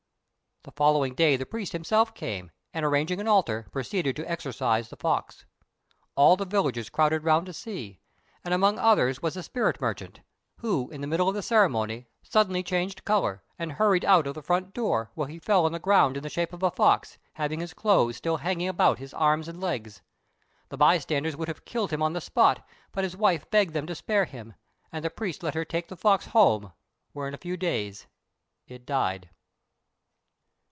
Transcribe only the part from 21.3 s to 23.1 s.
would have killed him on the spot, but